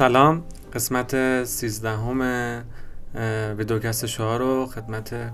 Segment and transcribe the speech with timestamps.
[0.00, 0.42] سلام.
[0.74, 2.20] قسمت سیزدهم
[3.58, 5.32] ویدیوکست شما رو خدمت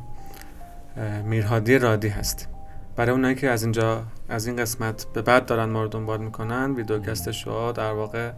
[1.25, 2.49] میرهادی رادی هست.
[2.97, 6.75] برای اونایی که از اینجا از این قسمت به بعد دارن ما رو دنبال می‌کنن
[6.75, 8.33] ویدیوکست شما در واقع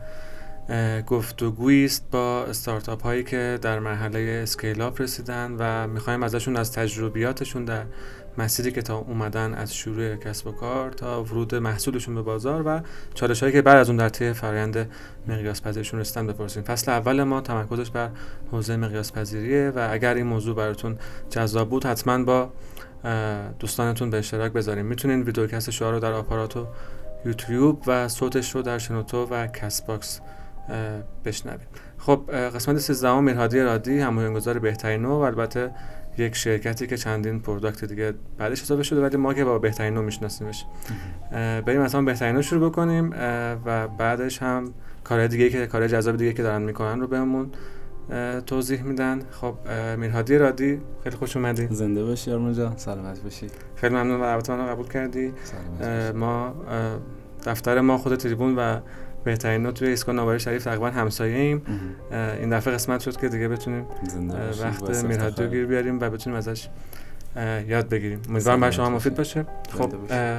[1.06, 6.72] گفتگویی است با استارتاپ هایی که در مرحله اسکیل اپ رسیدن و می‌خوایم ازشون از
[6.72, 7.82] تجربیاتشون در
[8.38, 12.80] مسیری که تا اومدن از شروع کسب و کار تا ورود محصولشون به بازار و
[13.14, 14.90] چالش هایی که بعد از اون در طی فرآیند
[15.28, 18.10] مقیاس پذیریشون رسیدن بپرسیم فصل اول ما تمرکزش بر
[18.52, 20.98] حوزه مقیاس پذیریه و اگر این موضوع براتون
[21.30, 22.50] جذاب بود حتما با
[23.58, 24.86] دوستانتون به اشتراک بذاریم.
[24.86, 26.66] می‌تونین ویدیوکست شعاع رو در آپارات و
[27.24, 30.20] یوتیوب و صوتش رو در شنوتو و کست باکس
[31.24, 31.68] بشنوید.
[31.98, 35.70] خب قسمت 13 میرهادی رادی هم‌بنیان‌گذار بهترینو البته
[36.18, 40.64] یک شرکتی که چندین product دیگه بعدش اضافه شده ولی ما که با بهترینو میشناسیمش.
[41.66, 43.10] بریم اصلا بهترین نوع شروع بکنیم
[43.64, 44.72] و بعدش هم
[45.04, 47.50] کارهای دیگه که کار جذاب دیگه که دارن می‌کنن رو بهمون
[48.46, 49.22] توضیح میدن.
[49.30, 49.54] خب
[49.98, 51.68] میرهادی رادی خیلی خوش اومدی.
[51.70, 52.76] زنده باشی آرمان جان.
[52.76, 53.46] سلامت باشی.
[53.76, 55.32] خیلی ممنون دعوت من قبول کردی.
[56.14, 56.54] ما
[57.46, 58.80] دفتر ما خود تریبون و
[59.24, 61.62] بهترین نوت توی ایستگاه ناوری شریف تقریبا همسایه ایم
[62.12, 63.86] این دفعه قسمت شد که دیگه بتونیم
[64.62, 66.68] وقت میرهادی رو گیر بیاریم و بتونیم ازش
[67.66, 68.20] یاد بگیریم.
[68.28, 69.46] امیدوارم برای شما مفید باشه.
[69.78, 69.92] خب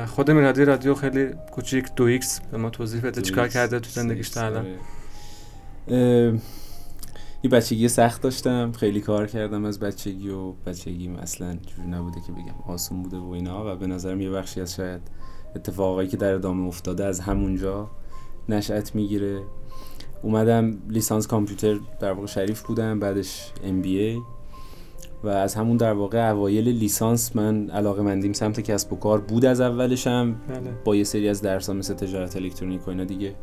[0.05, 2.41] خود میرهادی رادی رو خیلی کوچیک دو ایکس.
[2.51, 4.65] به ما توضیح بده چیکار کرده تو زندگیش تا الان؟
[7.43, 8.71] یه بچگی سخت داشتم.
[8.71, 13.29] خیلی کار کردم از بچگی و بچگی اصلا جوری نبوده که بگم آسون بوده و
[13.29, 13.73] اینا.
[13.73, 15.01] و به نظرم یه بخشی از شاید
[15.55, 17.91] اتفاقایی که در ادامه افتاده از همونجا
[18.49, 19.41] نشأت می‌گیره.
[20.23, 24.19] اومدم لیسانس کامپیوتر در واقع شریف بودم بعدش MBA
[25.23, 29.45] و از همون در واقع اوایل لیسانس من علاقه مندیم سمت کسب و کار بود
[29.45, 30.35] از اولشم.
[30.47, 30.59] بله.
[30.85, 33.35] با یه سری از درس مثل تجارت الکترونیک و اینا دیگه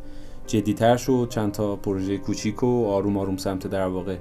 [0.47, 1.27] جدیتر شد.
[1.29, 4.17] چند تا پروژه کوچیک و آروم آروم سمت در واقع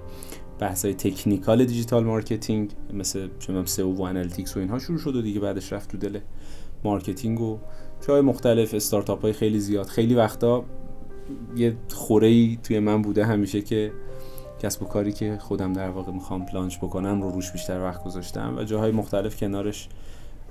[0.58, 5.40] بحثای technical digital marketing مثل چه SEO و analytics و اینها شروع شد و دیگه
[5.40, 6.18] بعدش رفت تو دل
[6.84, 7.58] marketing و
[8.08, 9.86] جای مختلف استارتاپ های خیلی زیاد.
[9.86, 10.64] خیلی وقتا
[11.56, 13.92] یه خوره ای توی من بوده همیشه که
[14.62, 18.54] کسب و کاری که خودم در واقع می‌خوام launch بکنم رو روش بیشتر وقت گذاشتم
[18.58, 19.88] و جاهای مختلف کنارش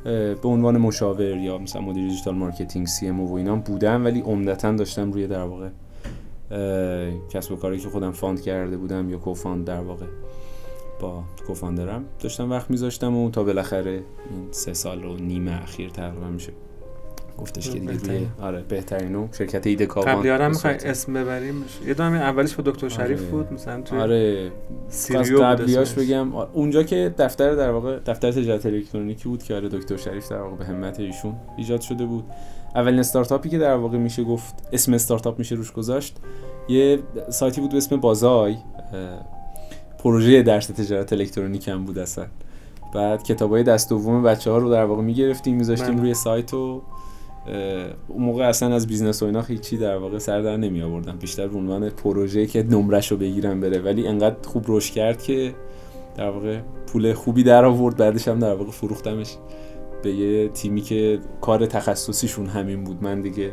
[0.04, 5.28] به عنوان مشاور یا مثلا مدیر digital marketing CMO اینا بودم ولی عمدتا داشتم روی
[5.28, 5.70] در واقع
[7.30, 10.06] کسب و کاری که خودم found کرده بودم یا co-found در واقع
[11.00, 15.90] با co-founder م داشتم وقت میذاشتم و تا بالاخره این سه سال و نیمه اخیر
[15.90, 16.54] تقریبا میشه.
[17.38, 21.64] گفتش که دیگه آره بهترینو شرکت ایده کاوان قبلی آره می‌خوای اسم ببریم.
[21.88, 23.30] یه دونه اولیش با دکتر شریف آره.
[23.30, 24.52] بود مثلا توی آره.
[24.90, 29.98] سیریو قبلیاش بگم اونجا که دفتر در واقع دفتر تجارت الکترونیکی بود که آره دکتر
[29.98, 32.24] شریف در واقع به همت ایشون ایجاد شده بود.
[32.76, 36.18] اولین استارتاپی که در واقع میشه گفت اسم استارتاپ میشه روش گذاشت
[36.70, 38.56] یه سایتی بود به اسم بازای
[40.00, 42.26] پروژه درس تجارت الکترونیک هم بود اصلا.
[42.94, 46.02] بعد کتابای دست دوم بچه ها رو در واقع می‌گرفتیم میذاشتیم بله.
[46.02, 46.82] روی سایت و
[48.08, 51.18] اون موقع اصلا از business و اینا هیچی در واقع سر در نمی آوردم.
[51.18, 53.80] بیشتر به عنوان پروژه که نمرش رو بگیرم بره.
[53.80, 55.56] ولی انقدر خوب رشد کرد که
[56.18, 57.98] در واقع پول خوبی در آورد.
[57.98, 59.36] بعدش هم در واقع فروختمش
[60.04, 63.04] به یه تیمی که کار تخصصیشون همین بود.
[63.04, 63.52] من دیگه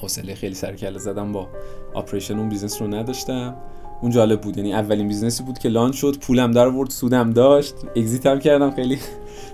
[0.00, 1.48] حوصله خیلی سر و کله زدم با
[1.94, 3.56] operation اون business رو نداشتم.
[4.02, 4.56] اون جالب بود.
[4.56, 6.18] یعنی اولین business ی بود که launch شد.
[6.18, 6.90] پولم در آورد.
[6.90, 7.74] سودم داشت.
[7.96, 8.70] exit هم کردم.
[8.70, 8.98] خیلی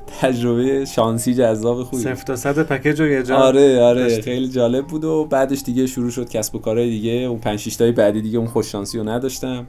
[0.06, 4.86] تجربه شانسی جذاب خوبی صفر تا صد پکیج رو یه جا آره آره خیلی جالب
[4.86, 7.10] بود و بعدش دیگه شروع شد کسب و کارهای دیگه.
[7.10, 9.66] اون 5 6 تای بعدی دیگه اون خوش شانسی رو نداشتم.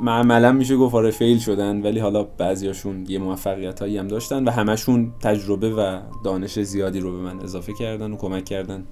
[0.00, 4.50] معملا میشه گفت آره فیل شدن ولی حالا بعضیاشون یه موفقیت هایی هم داشتن و
[4.50, 8.84] همشون تجربه و دانش زیادی رو به من اضافه کردن و کمک کردن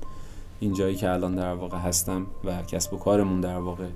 [0.61, 3.87] اینجایی که الان در واقع هستم و کسب و کارمون در واقع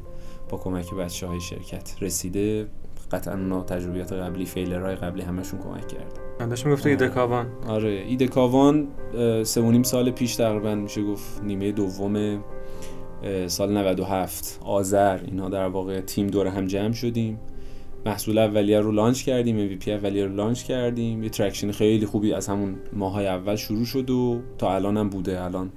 [0.48, 2.66] با کمک بچه های شرکت رسیده.
[3.12, 6.18] قطعا اونا تجربیات قبلی failure های قبلی همشون کمک کرد.
[6.40, 7.46] من داشتم گفته ایده کاوان.
[7.68, 8.88] آره ایده کاوان
[9.42, 12.44] سه و نیم سال پیش تقریبا میشه گفت نیمه دوم
[13.46, 17.38] سال 97 آذر اینا در واقع تیم دور هم جمع شدیم.
[18.06, 21.22] محصول اولیه رو launch کردیم MVP اولیه رو launch کردیم.
[21.22, 25.42] یه traction خیلی خوبی از همون ماهای اول شروع شد و تا الان هم بوده.
[25.42, 25.70] الان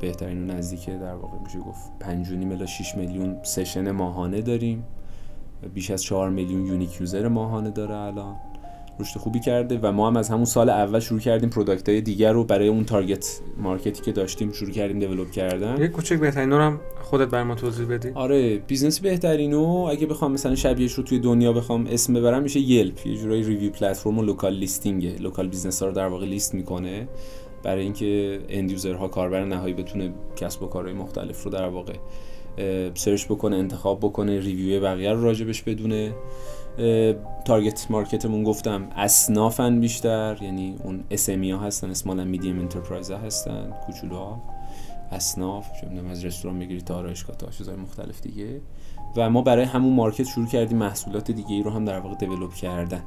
[0.00, 4.84] بهترینو نزدیکه در واقع میشه گفت 5 الی 6 میلیون session ماهانه داریم.
[5.74, 8.36] بیش از 4 میلیون unique user ماهانه داره الان.
[9.00, 12.32] رشد خوبی کرده و ما هم از همون سال اول شروع کردیم product های دیگر
[12.32, 15.80] رو برای اون target market ی که داشتیم شروع کردیم develop کردن.
[15.80, 18.10] یه کوچک بهترینو هم خودت برا ما توضیح بدی.
[18.14, 23.06] آره business بهترینو اگه بخوام مثلا شبیهش رو توی دنیا بخوام اسم ببرم میشه Yelp
[23.06, 27.08] یه جورایی review platform و local listing local business ها رو در واقع لیست می‌کنه
[27.62, 31.94] برای اینکه end ها کاربر نهایی بتونه کسب و کارهای مختلف رو در واقع
[32.94, 36.14] search بکنه انتخاب بکنه review بقیه رو راجبش بدونه.
[37.44, 43.16] target market مون گفتم اصنافن بیشتر یعنی اون SME ها هستن small medium enterprise ها
[43.16, 44.42] هستن کوچولوها
[45.12, 48.60] اصناف چون از رستوران بگیرید تا آرایشگاه تا چیزهای مختلف دیگه.
[49.16, 52.54] و ما برای همون market شروع کردیم محصولات دیگه ای رو هم در واقع develop
[52.54, 53.02] کردن.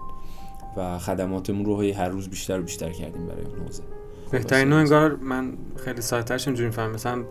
[0.78, 3.84] و خدماتمون رو هر روز بیشتر و بیشتر کردیم برای اون حوزه.
[4.32, 7.24] بهترین نوع انگار من خیلی ساده‌ترش اینجوری فهم مثلا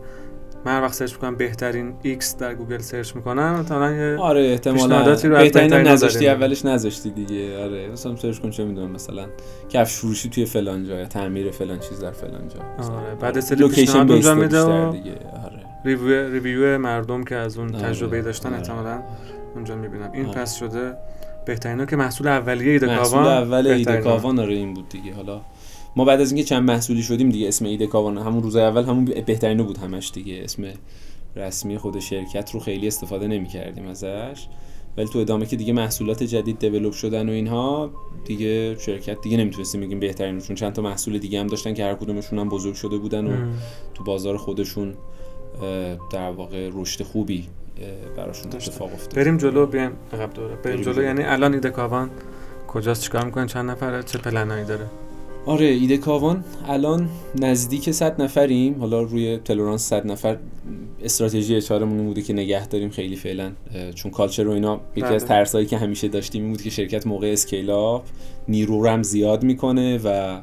[0.66, 5.14] من هر وقت سرچ می‌کنم بهترین X در گوگل سرچ می‌کنم مثلا یه آره احتمالاً.
[5.14, 7.64] بهترینو نذاشتی اولش نذاشتی دیگه.
[7.64, 9.26] آره مثلا سرچ کن چه می‌دونم مثلا
[9.68, 12.84] کفش فروشی توی فلان جا یا تعمیر فلان چیز در فلان جا.
[12.94, 15.04] آره بعد یه سری پیشنهاد اونجا میده آره.
[15.84, 17.84] ریویو ریویو مردم که از اون آره.
[17.88, 18.58] تجربه داشتن آره.
[18.58, 19.02] احتمالاً
[19.54, 20.10] اونجا می‌بینم.
[20.12, 20.40] این آره.
[20.40, 20.94] پس شده
[21.46, 25.14] بهترین که محصول اولیه ایده کاوان محصول اول ایده کاوان آره این بود دیگه.
[25.14, 25.40] حالا
[25.96, 29.04] ما بعد از اینکه چند محصولی شدیم دیگه اسم ایده کاوان همون روز اول همون
[29.04, 30.40] بهترین بود همش دیگه.
[30.44, 30.64] اسم
[31.36, 34.46] رسمی خود شرکت رو خیلی استفاده نمی کردیم ازش.
[34.96, 37.90] ولی تو ادامه که دیگه محصولات جدید دیولپ شدن و اینها
[38.24, 41.94] دیگه شرکت دیگه نمی‌تونستیم بگیم بهترین چون چند تا محصول دیگه هم داشتن که هر
[41.94, 43.52] کدومشون هم بزرگ شده بودن و
[43.94, 44.94] تو بازار خودشون
[46.12, 47.48] در واقع رشد خوبی
[48.16, 49.14] براشون اتفاق افتاد.
[49.14, 50.56] بریم جلو بیایم عقب دوره.
[50.56, 52.10] بریم جلو یعنی الان ایده کاوان
[52.68, 54.86] کجاست؟ چیکار می‌کنن چند نفره؟ چه پلنایی داره؟
[55.46, 57.08] آره ایده کاوان الان
[57.40, 60.38] نزدیک 100 نفریم حالا روی تلورانس 100 نفر
[61.02, 63.52] استراتژی اچارمون بوده که نگه داریم خیلی فعلا
[63.94, 65.28] چون کالچر و اینا یکی از بله.
[65.28, 68.02] ترسایی که همیشه داشتیم این بود که شرکت موقع اسکیل اپ
[68.48, 70.40] نیرو هم زیاد می‌کنه و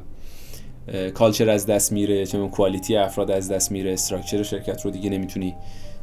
[1.14, 5.54] culture از دست میره چون quality افراد از دست میره structure شرکت رو دیگه نمی‌تونی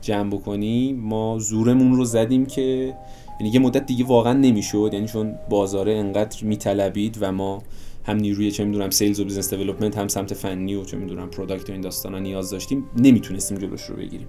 [0.01, 2.95] جمع بکنی ما زورمون رو زدیم که
[3.39, 7.63] یعنی یه مدت دیگه واقعا نمی‌شد یعنی چون بازاره انقدر میطلبید و ما
[8.09, 11.69] هم نیروی چه می‌دونم sales و business development هم سمت فنی و چه می‌دونم product
[11.69, 12.83] و این داستانا نیاز داشتیم.
[12.97, 14.27] نمی‌تونستیم جلوش رو بگیریم.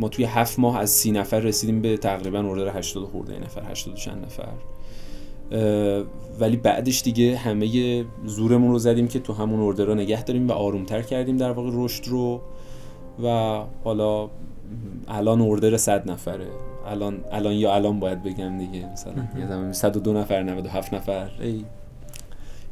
[0.00, 3.94] ما توی هفت ماه از سی نفر رسیدیم به تقریبا order 80 خورده نفر 80
[3.94, 4.52] چند نفر.
[6.40, 10.52] ولی بعدش دیگه همه زورمون رو زدیم که تو همون اردر رو نگه داریم و
[10.52, 12.40] آرومتر کردیم در واقع رشد رو.
[13.24, 14.30] و حالا
[15.08, 16.46] الان اردر 100 نفره.
[16.86, 21.30] الان الان یا الان باید بگم دیگه مثلا یه زمان 102 نفر 97 نفر.
[21.40, 21.64] ای.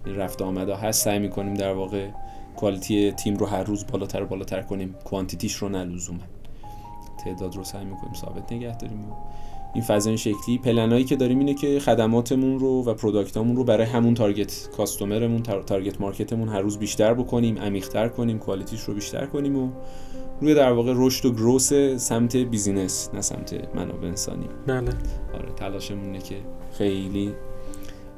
[0.06, 2.08] این رفت آمده هست سعی می‌کنیم در واقع
[2.56, 4.94] کوالیتی تیم رو هر روز بالاتر و بالاتر کنیم.
[5.04, 5.88] کوانتیتیش رو نه
[7.24, 9.06] تعداد رو سعی می‌کنیم ثابت نگه داریم
[9.74, 10.58] این فضا این شکلی.
[10.58, 15.24] پلنایی که داریم اینه که خدماتمون رو و product امون رو برای همون target customer
[15.24, 19.56] مون target market مون هر روز بیشتر بکنیم عمیق‌تر کنیم quality ش رو بیشتر کنیم
[19.56, 19.68] و
[20.40, 24.46] روی در واقع رشد و growth سمت business نه سمت منابع انسانی.
[24.66, 24.90] بله.
[25.34, 26.36] آره تلاشمونه که
[26.78, 27.32] خیلی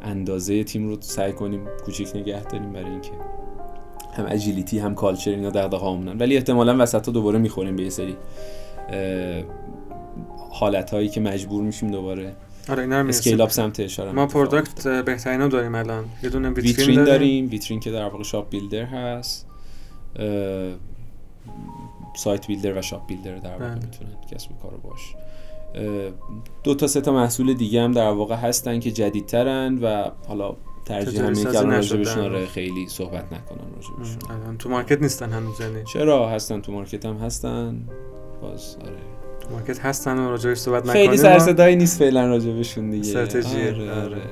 [0.02, 3.10] اندازه تیم رو سعی کنیم کوچیک نگه داریم برای اینکه
[4.16, 8.16] هم agility هم culture اینا دغدغه هامونن ولی احتمالا وسط دوباره می‌خوریم به یه سری
[10.50, 12.36] حالت هایی که مجبور میشیم دوباره
[12.68, 16.04] آره اینا scale up سمت اشاره ما پروداکت بهترین داریم الان.
[16.22, 17.48] یه دونه ویترین, ویترین داریم.
[17.50, 19.46] ویترین که در واقع shop builder هست.
[22.16, 23.74] site builder و shop builder در واقع بله.
[23.74, 25.00] می‌تونن کسب کارو باش.
[26.64, 31.20] دو تا سه تا محصول دیگه هم در واقع هستن که جدیدترن و حالا ترجیح
[31.24, 35.84] همین که الان راجبشون آره خیلی صحبت نکنن راجبشون الان تو market نیستن هنوز یعنی؟
[35.84, 37.88] چرا؟ هستن تو market هم هستن.
[38.42, 38.92] باز آره.
[39.40, 43.00] تو market هستن و راجبش صحبت نکنیم خیلی سر صدایی نیست فعلا راجبشون دیگه.
[43.00, 44.02] استراتژی آره آره.
[44.02, 44.22] آره,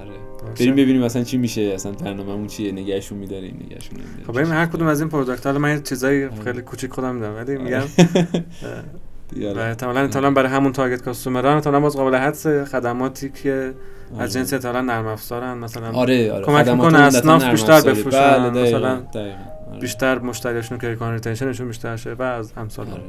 [0.00, 0.54] آره.
[0.58, 4.26] بریم ببینیم مثلا چی میشه اصلا برنامه‌مون چیه نگهشون میداریم نگهشون نمیداریم.
[4.26, 5.46] خب ببین هر کدوم از این product.
[5.46, 7.82] حالا من چیزای خیلی کوچیک خودم میدم ولی میگم
[9.36, 13.74] و احتمالاً احتمالاً برای همون target customer ان احتمالاً باز قابل حدس خدماتی که
[14.12, 14.28] از آره.
[14.28, 16.44] جنس احتمالاً نرم افزارن مثلا آره آره.
[16.44, 19.36] کمک می‌کنه اصناف بیشتر بفروشن بله مثلا آره.
[19.80, 23.02] بیشتر مشتریاشون که retention شون بیشتر شه و از امثال آره.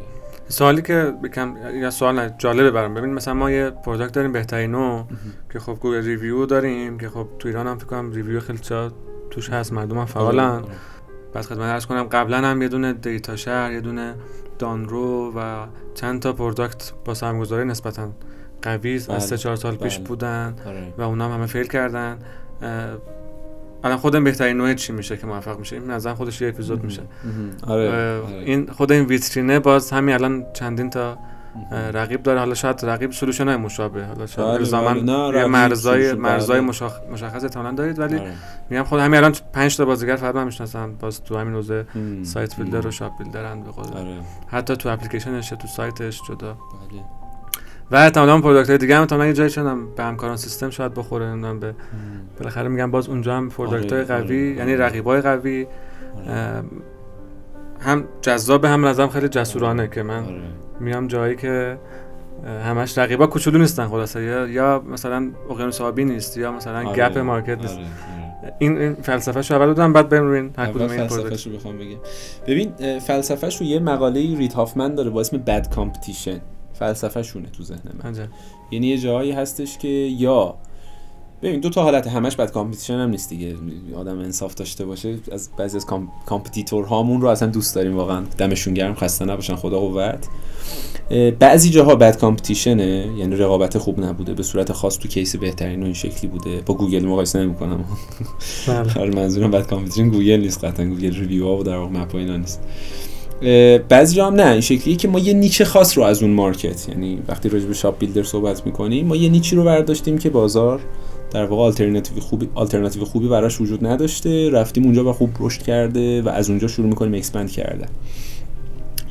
[0.47, 2.93] سوالی که بگم یا سوال جالبه برام.
[2.93, 5.03] ببین مثلا ما یه product داریم بهترینو
[5.53, 8.91] که خب گوگل review داریم که خب تو ایران هم فکر کنم review خیلی جا
[9.29, 10.63] توش هست مردم هم فعالن.
[11.35, 14.15] پس خدمت عرض کنم قبلا هم یه دونه دیتا شهر یه دونه
[14.61, 15.65] دانرو و
[15.95, 18.09] چند تا product با سرمایه‌گذاری نسبتا
[18.61, 20.07] قوی از سه چهار سال پیش بله.
[20.07, 20.93] بودن آره.
[20.97, 22.17] و اونا هم همه fail کردن
[23.83, 27.01] الان خودم بهترینو چی میشه که موفق میشه این نظر خودش یه اپیزود میشه
[27.67, 27.89] آره.
[27.89, 28.35] آره.
[28.45, 31.17] این خود این ویترینه باز همین الان چندین تا
[31.93, 35.45] رقیب داره حالا شاید رقیب solution های مشابه حالا شاید بله زمان بله.
[35.45, 36.93] مرزای مرزای مشخ...
[37.11, 38.33] مشخص احتمالاً دارید ولی آره.
[38.69, 41.85] میگم خود همین الان 5 تا بازیگر فقط من می‌شناسم باز تو همین حوزه
[42.23, 44.17] site builder و shop builder ن به قول آره.
[44.47, 47.01] حتی تو اپلیکیشنش تو سایتش جدا بله.
[47.91, 51.25] و احتمالاً product های دیگه هم احتمالاً یه جایی چنم به همکاران سیستم شاید بخوره
[51.25, 51.75] نمی‌دونم به
[52.39, 54.55] بالاخره میگم باز اونجا هم product های آره، قوی.
[54.57, 55.67] یعنی رقیبای قوی
[56.27, 56.63] اه،
[57.79, 60.25] هم جذاب هم نظرم خیلی جسورانه که من.
[60.81, 61.77] میام جایی که
[62.65, 66.97] همش رقیبا کوچولو نیستن خلاصه یا یا مثلا اقیانوس آبی نیست یا مثلا آره.
[66.97, 67.85] gap market نیست آره.
[68.43, 68.53] آره.
[68.59, 71.77] این این فلسفه شو اول بودم بعد بریم روی این هر کدوم این رو بخوام
[71.77, 71.97] بگم
[72.47, 76.41] ببین اه، فلسفه‌ش رو یه مقاله رید هافمن داره با اسم bad competition
[76.73, 78.27] فلسفه‌شونه تو ذهن من.
[78.71, 80.55] یعنی یه جایی هستش که یا
[81.43, 83.55] ببین دو تا حالت همش bad competition هم نیست دیگه.
[83.97, 86.07] آدم انصاف داشته باشه از بعضی از کام...
[86.25, 90.27] competitor هامون رو اصلا دوست داریم واقعا دمشون گرم خسته نباشن خدا قوت.
[91.39, 95.85] بعضی جاها bad competition ه یعنی رقابت خوب نبوده به صورت خاص تو case بهترینو
[95.85, 96.61] این شکلی بوده.
[96.65, 97.85] با گوگل مقایسه نمی‌کنم.
[98.67, 98.99] بله.
[98.99, 102.37] آره منظورم bad competition گوگل نیست قطعا گوگل review ها و در واقع map اینا
[102.37, 102.61] نیست.
[103.89, 106.89] بعضی جا هم نه این شکلیه که ما یه niche خاص رو از اون market
[106.89, 110.29] یعنی وقتی راجع به shop builder صحبت می‌کنیم ما یه niche ی رو برداشتیم که
[110.29, 110.79] بازار
[111.31, 116.21] در واقع آلترناتیو خوبی آلترناتیو خوبی براش وجود نداشته رفتیم اونجا و خوب رشد کرده
[116.21, 117.87] و از اونجا شروع می‌کنیم expand کردن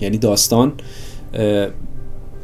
[0.01, 0.73] یعنی داستان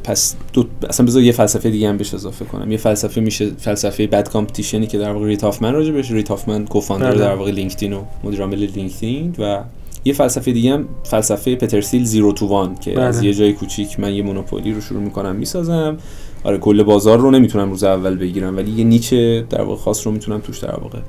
[0.03, 4.07] پس دو اصلا بذار یه فلسفه دیگه هم بهش اضافه کنم یه فلسفه میشه فلسفه
[4.07, 7.19] bad competition ی که در واقع رید هافمن راجع بهش رید هافمن co-founder بله.
[7.19, 9.63] در واقع لینکدین و مدیر عامل لینکدین و
[10.05, 13.01] یه فلسفه دیگه هم فلسفه پیتر تیل Zero to One که بله.
[13.01, 15.97] از یه جای کوچیک من یه monopoly رو شروع می‌کنم می‌سازم
[16.47, 20.13] آره کل بازار رو نمی‌تونم روز اول بگیرم ولی یه niche در واقع خاص رو
[20.13, 20.99] می‌تونم توش در واقع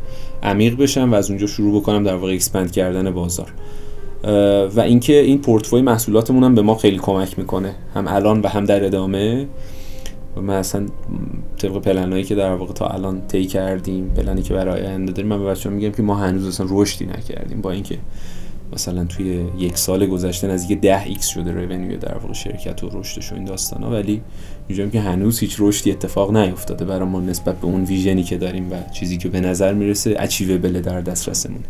[0.42, 3.52] عمیق بشم و از اونجا شروع بکنم در واقع expand کردن بازار.
[4.76, 8.64] و اینکه این پورتفوی محصولاتمون هم به ما خیلی کمک می‌کنه هم الان و هم
[8.64, 9.46] در ادامه.
[10.36, 10.86] من اصلا
[11.58, 15.38] طبق پلنایی که در واقع تا الان طی کردیم پلنی که برای آینده داریم من
[15.38, 17.98] به بچه‌ها میگم که ما هنوز اصلا رشدی نکردیم با اینکه
[18.72, 23.32] مثلا توی یک سال گذشته نزدیک 10 x شده revenue در واقع شرکت و رشدش
[23.32, 23.90] و این داستانا.
[23.90, 24.22] ولی
[24.68, 28.38] میگم که هنوز هیچ رشدی اتفاق نیفتاده برای ما نسبت به اون vision ی که
[28.38, 31.60] داریم و چیزی که به نظر می‌رسه achievable در دسترسمون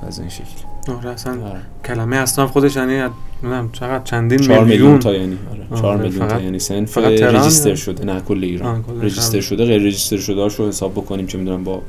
[0.00, 1.60] فاز این شکل آره اصلا آره.
[1.84, 6.02] کلمه اصناف خودش یعنی نمی‌دونم چقدر چندین 4 میلیون میلیون تا یعنی آره 4 آره،
[6.02, 9.40] میلیون تا یعنی صنف فقط register؟ شده نه کل ایران register.
[9.40, 11.82] شده غیر register شده هاشو حساب بکنیم چه می‌دونم با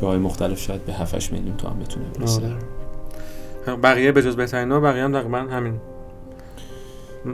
[0.00, 2.42] جاهای مختلف شاید به 7 8 میلیون تا هم بتونه برسه
[3.66, 3.76] آره.
[3.76, 5.74] بقیه به جز بهترین ها بقیه هم تقریبا همین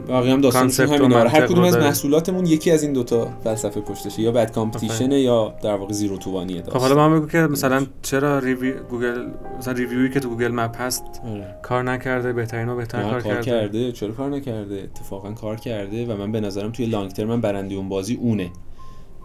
[0.07, 1.29] باقی هم داستانشون و همین آره.
[1.29, 1.77] هر کدوم از.
[1.77, 6.30] محصولاتمون یکی از این دوتا فلسفه پشتشه یا بد competition یا در واقع zero to
[6.30, 9.27] oneیه خب حالا ما بگو که مثلا چرا reviewی گوگل
[9.57, 11.55] مثلا ریویویی که تو گوگل map هست آره.
[11.63, 13.41] کار نکرده بهترینو بهتر کار, کار کرده.
[13.41, 13.91] کرده.
[13.91, 17.75] چرا کار نکرده؟ اتفاقا کار کرده و من به نظرم توی long term من برنده
[17.75, 18.51] اون بازی اونه.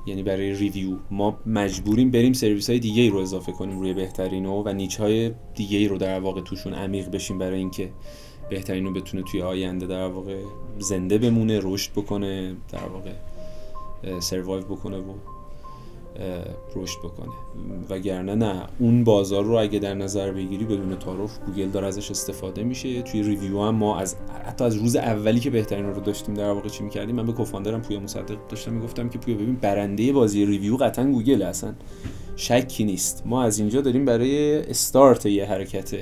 [0.06, 0.96] یعنی برای review.
[1.10, 5.32] ما مجبوریم بریم سرویس های دیگه ای رو اضافه کنیم روی بهترینو و niche های
[5.54, 7.90] دیگه ای رو در واقع توشون عمیق بشیم برای اینکه
[8.52, 10.40] بهترینو بتونه توی آینده در واقع
[10.78, 13.10] زنده بمونه رشد بکنه در واقع
[14.20, 15.12] survive بکنه و
[16.76, 17.32] رشد بکنه.
[17.90, 22.62] وگرنه نه اون بازار رو اگه در نظر بگیری بدون تعارف گوگل داره ازش استفاده
[22.62, 23.02] میشه.
[23.02, 24.16] توی review هم ما از
[24.46, 28.00] حتی از روز اولی که بهترینو داشتیم در واقع چی می‌کردیم من به co-founderم پویا
[28.00, 31.74] مصدق داشتم می‌گفتم که پویا ببین برنده بازی review قطعا گوگل اصلا
[32.36, 33.22] شکی نیست.
[33.26, 35.94] ما از اینجا داریم برای استارت یه حرکت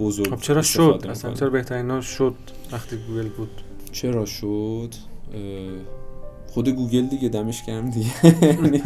[0.00, 1.34] بزرگ خب چرا شد؟ اصلا.
[1.34, 2.34] چرا بهترینو شد
[2.72, 3.50] وقتی گوگل بود؟
[3.92, 4.94] چرا شد؟
[6.46, 8.10] خود گوگل دیگه دمش گرم دیگه.
[8.62, 8.82] یعنی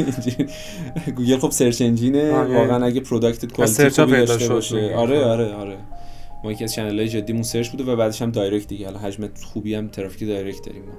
[1.16, 2.32] گوگل خب search engineه.
[2.32, 4.94] واقعا اگه product quality سرچ ها خوبی پیدا داشته باشه.
[4.94, 5.78] آره آره آره.
[6.44, 8.86] ما یکی از channel های جدیمون search بوده و بعدش هم direct دیگه.
[8.86, 10.92] حالا حجم خوبی هم ترافیک direct داریم ما.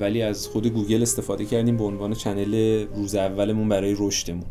[0.00, 4.46] ولی از خود گوگل استفاده کردیم به عنوان channel روز اولمون برای رشدمون.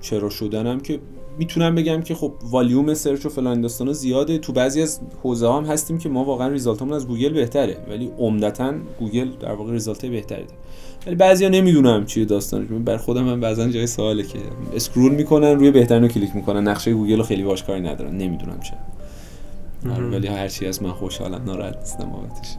[0.00, 1.00] چرا شدنم که
[1.38, 4.38] می‌تونم بگم که خب volume search و فلان داستانا زیاده.
[4.38, 8.10] تو بعضی از حوزه ها هم هستیم که ما واقعا resultمون از گوگل بهتره ولی
[8.18, 10.58] عمدتا گوگل در واقع result بهتری داره.
[11.06, 12.68] ولی بعضیا نمی‌دونم چیه داستانش.
[12.84, 14.38] بر خودم هم بعضا جای سواله که
[14.74, 16.68] scroll می‌کنن روی بهترینو کلیک می‌کنن.
[16.68, 18.16] نقشه گوگل رو خیلی باش کاری ندارن.
[18.16, 19.92] نمی‌دونم چرا.
[19.94, 22.56] آره، ولی هرچی از من خوشحالم ناراحت نیستم بابتش.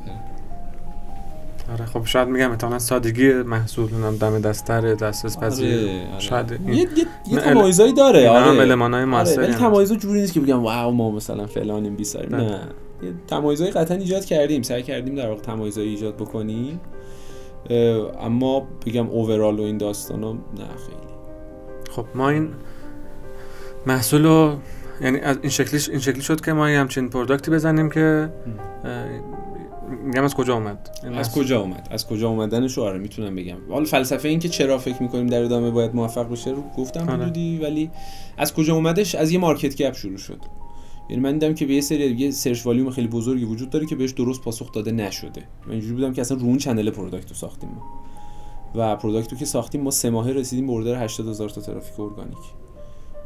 [1.72, 5.80] آره خب شاید میگم احتمالاً سادگی محصول اونم دم دستتر دسترس پذیر.
[5.80, 6.20] آره، آره.
[6.20, 6.88] شاید این- یه,
[7.32, 8.60] یه, تمایزایی داره آره.
[8.60, 9.60] المانای موثری آره ولی هم.
[9.60, 12.44] تمایزا جوری نیست که بگم واو ما مثلا فلانیم بیساریم بله.
[12.44, 12.60] نه.
[13.04, 14.62] یه تمایزایی قطعا ایجاد کردیم.
[14.62, 16.80] سعی کردیم در واقع تمایزایی ایجاد بکنیم.
[18.22, 21.14] اما بگم اوورال و این داستانا نه خیلی.
[21.92, 22.50] خب ما این
[23.88, 24.56] محصول رو
[25.02, 28.30] یعنی از این شکلی این شکلی شد که ما یه همچین پروداکتی بزنیم که
[30.14, 33.58] میگم از کجا اومد؟ از محصول- کجا اومد؟ از کجا اومدنش؟ آره می‌تونم بگم.
[33.70, 37.14] حالا فلسفه این که چرا فکر می‌کنیم در ادامه باید موفق بشه رو گفتم آره.
[37.24, 37.90] حدودی ولی
[38.38, 40.40] از کجا اومدش؟ از یه market gap شروع شد.
[41.10, 43.96] یعنی من دیدم که به یه سری یه search volume خیلی بزرگی وجود داره که
[43.96, 45.44] بهش درست پاسخ داده نشده.
[45.66, 48.04] من اینجوری بودم که اصلا رو اون channel product رو ساختیم ما.
[48.76, 52.00] و product رو که ساختیم ما سه ماهه رسیدیم به order 80 هزار تا ترافیک
[52.00, 52.38] ارگانیک.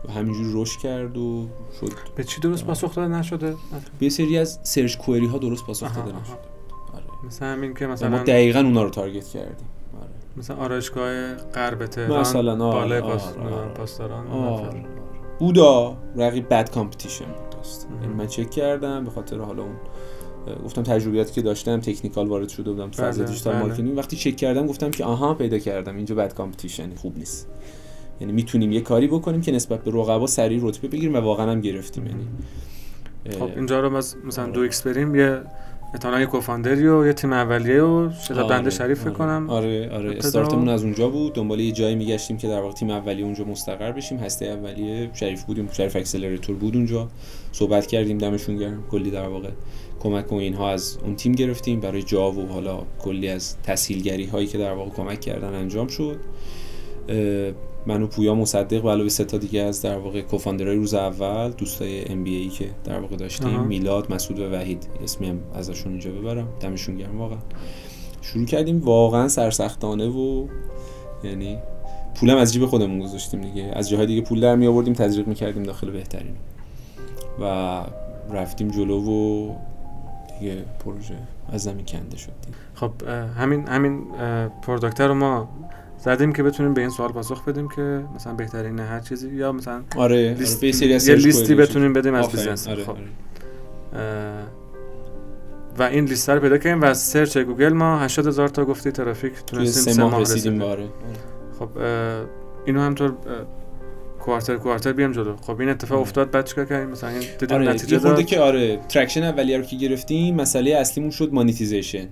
[0.08, 1.48] و همینجوری رشد کرد و
[1.80, 1.92] شد.
[2.16, 3.56] به چی درست پاسخ داده نشده؟
[4.00, 6.38] به سری از search query ها درست پاسخ داده آها، نشد آها.
[6.38, 6.57] آره.
[7.28, 9.68] مثلا همین که و ما مثلا دقیقا اونا رو target کردیم
[10.02, 10.10] آره.
[10.38, 13.38] مثلا آرایشگاه غرب تهران مثلا، آره، بالای آره، پاس...
[13.38, 13.74] آره.
[13.74, 14.86] پاسداران آره.
[15.40, 19.76] بودا رقیب بد competition بود من چک کردم به خاطر حالا اون
[20.66, 23.64] گفتم تجربیاتی که داشتم technical وارد شده بودم تو فاز بله، دیجیتال بله.
[23.64, 27.48] marketing وقتی چک کردم گفتم که آها پیدا کردم اینجا بد competition خوب نیست
[28.22, 31.62] یعنی می‌تونیم یه کاری بکنیم که نسبت به رقبا سریع رتبه بگیریم و واقعا هم
[31.62, 32.28] گرفتیم یعنی
[33.40, 34.54] خب اینجا رو مثلا آره.
[34.54, 35.42] دو x بریم یه
[35.94, 39.18] احتمالاً یه co-founderی و یه تیم اولیه و شتاب آره، بنده شریف فکر آره.
[39.18, 40.18] کنم آره آره.
[40.18, 41.34] startمون از اونجا بود.
[41.34, 44.18] دنبال یه جایی میگشتیم که در واقع تیم اولیه اونجا مستقر بشیم.
[44.18, 45.70] هسته اولیه شریف بودیم.
[45.72, 47.08] شریف accelerator بود اونجا.
[47.52, 48.84] صحبت کردیم دمشون گرم.
[48.92, 49.50] کلی در واقع
[50.00, 51.80] کمک و اینها از اون تیم گرفتیم.
[51.80, 56.20] برای جا و حالا کلی از تسهیلگری هایی که در واقع کمک کردن انجام شد.
[57.86, 61.50] من و پویا مصدق و علاوه سه تا دیگه از در واقع کوفاندرهای روز اول
[61.50, 63.64] دوستای ام بی ای که در واقع داشتیم آها.
[63.64, 64.88] میلاد مسعود و وحید.
[65.04, 66.48] اسمی هم ازشون اینجا ببرم.
[66.60, 67.38] دمشون گرم واقعا.
[68.22, 70.48] شروع کردیم واقعا سرسختانه و
[71.24, 71.58] یعنی
[72.16, 73.72] پولم از جیب خودمون گذاشتیم دیگه.
[73.74, 76.36] از جاهای دیگه پول در می آوردیم تزریق می‌کردیم داخل بهترین.
[77.42, 77.82] و
[78.32, 79.52] رفتیم جلو و
[80.40, 81.16] دیگه پروژه
[81.50, 82.32] از زمین کنده شد.
[82.46, 82.58] دیگه.
[82.74, 82.92] خب
[83.38, 85.50] همین همین اه، product رو ما
[86.00, 89.82] زدیم که بتونیم به این سوال پاسخ بدیم که مثلا بهترین هر چیزی یا مثلا
[89.98, 90.68] آره لیست- آره
[91.08, 92.68] یه لیستی بتونیم بدیم از business.
[92.68, 92.90] آره، خب.
[92.90, 93.04] آره.
[95.80, 98.92] و این لیست رو پیدا کردیم و از search گوگل ما 80 هزار تا گفتی
[98.92, 100.88] ترافیک تونستیم سه ماه رسیدیم به آره
[101.60, 101.70] خب
[102.66, 103.14] اینو همطور
[104.20, 105.36] quarter quarter بیام جلو.
[105.36, 106.02] خب این اتفاق آره.
[106.02, 108.26] افتاد بعد چیکار کردیم؟ مثلا این دیدیم آره نتیجه داد.
[108.26, 112.08] که آره traction اولیه رو که گرفتیم مسئله اصلیمون شد monetization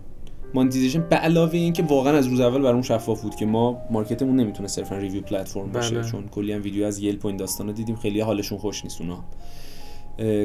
[0.56, 4.36] monetization به علاوه این که واقعا از روز اول برامون شفاف بود که ما marketمون
[4.36, 6.12] نمی‌تونه صرفا review platform باشه بله.
[6.12, 9.24] چون کلی هم ویدیو از یلپ و این داستانا دیدیم خیلی حالشون خوش نیست اونا.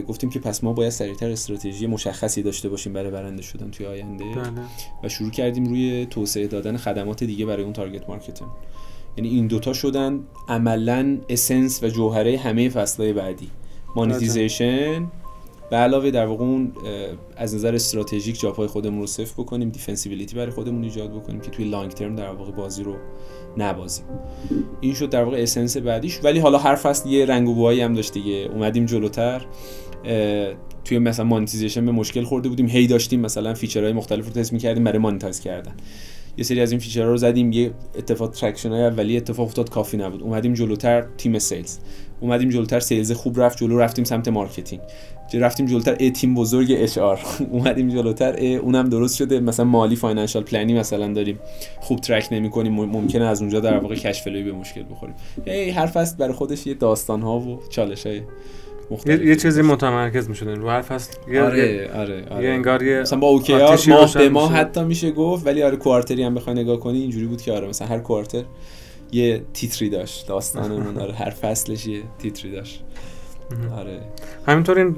[0.03, 4.25] گفتیم که پس ما باید سریعتر استراتژی مشخصی داشته باشیم برای برنده شدن توی آینده.
[4.25, 4.51] بله.
[5.05, 8.51] و شروع کردیم روی توسعه دادن خدمات دیگه برای اون target marketمون
[9.16, 13.51] یعنی این دوتا شدن عملا essence و جوهره همه فصلهای بعدی.
[13.97, 15.09] monetization
[15.71, 16.73] به علاوه در واقع اون
[17.37, 21.65] از نظر استراتژیک جاپای خودمون رو سفت بکنیم defensibility برای خودمون ایجاد بکنیم که توی
[21.64, 22.97] long term در واقع بازی رو
[23.57, 24.05] نبازیم.
[24.81, 26.21] این شد در واقع essence بعدیش.
[26.25, 28.51] ولی حالا هر فصل یه رنگ و بوهایی هم داشت دیگه.
[28.53, 29.47] اومدیم جلوتر.
[30.85, 32.67] توی مثلا monetization به مشکل خورده بودیم.
[32.67, 34.85] هی داشتیم مثلا featureهای مختلف رو تست می‌کردیم.
[34.85, 35.73] برای monetize کردن.
[36.37, 37.53] یه سری از این featureها رو زدیم.
[37.53, 40.23] یه اتفاق traction های اولیه اتفاق افتاد کافی نبود.
[40.23, 41.79] اومدیم جلوتر تیم sales
[42.21, 44.81] اومدیم جلوتر sales خوب رفت جلو رفتیم سمت marketing
[45.35, 47.21] رفتیم جلوتر؟ ای تیم بزرگ HR
[47.53, 49.40] اومدیم جلوتر اونم درست شده.
[49.40, 51.38] مثلا مالی financial planی مثلا داریم.
[51.81, 55.14] خوب track نمی کنیم ممکنه از اونجا در واقع cash به مشکل بخوریم.
[55.45, 58.23] ای هر فصل برای خودش یه داستان ها و چالش های
[59.07, 63.00] یه, یه چیزی متمرکز می‌شدن رو هر فصل یه آره آره آره یه انگار یه
[63.00, 64.53] مثلا با OKRتیشی ماه به ماه.
[64.53, 67.88] حتی میشه گفت ولی آره quarterی هم بخوای نگاه کنی اینجوری بود که آره مثلا
[67.88, 68.43] هر quarter
[69.12, 70.26] یه تیتری داشت.
[70.29, 72.83] داستانمون آره هر فصلش یه تیتری داشت.
[73.79, 74.00] آره.
[74.46, 74.94] همینطور این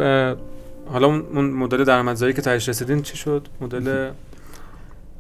[0.92, 4.11] حالا اون اون مدل درآمدزایی که تهش رسیدین چی شد؟ مدل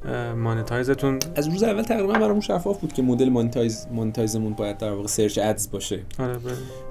[0.08, 1.18] اه، monetizeتون.
[1.36, 5.38] از روز اول تقریبا برامون شفاف بود که مدل monetize monetizeمون باید در واقع search
[5.42, 6.00] ads باشه.
[6.18, 6.38] آره به-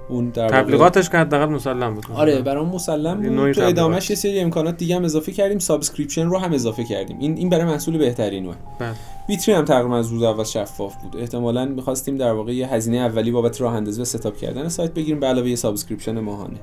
[0.09, 2.05] اون در تبلیغاتش که حداقل مسلم بود.
[2.13, 3.51] آره برام مسلم بود.
[3.51, 3.61] تو.
[3.61, 5.59] ادامهش یه سری امکانات دیگه هم اضافه کردیم.
[5.59, 7.19] subscription رو هم اضافه کردیم.
[7.19, 8.49] این این برای محصول بهترینوئه
[8.79, 8.89] بله.
[9.29, 11.17] ویترین هم تقریبا از روز اول شفاف بود.
[11.17, 15.19] احتمالاً می‌خواستیم در واقع یه هزینه اولی بابت راه اندازی و setup کردن سایت بگیریم.
[15.19, 16.57] به علاوه یه subscription ماهانه.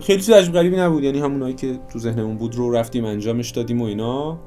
[0.00, 1.04] خیلی چیز عجیب غریبی نبود.
[1.04, 4.38] یعنی همونایی که تو ذهنمون بود رو رفتیم انجامش دادیم و اینا.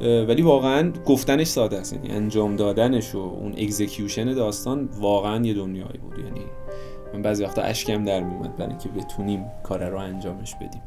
[0.00, 1.92] ولی واقعا گفتنش ساده است.
[1.92, 6.18] یعنی انجام دادنش و اون execution داستان واقعا یه دنیایی بود.
[6.18, 6.40] یعنی
[7.14, 10.82] من بعضی وقتا اشکم در میومد برای اینکه بتونیم کار رو انجامش بدیم.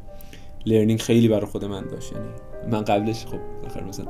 [0.66, 2.12] learning خیلی برای خود من داشت.
[2.12, 2.28] یعنی
[2.70, 4.06] من قبلش خب آخر مثلا